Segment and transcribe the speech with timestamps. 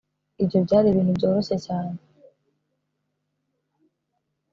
[0.41, 1.95] Ibyo byari ibintu byoroshye cyane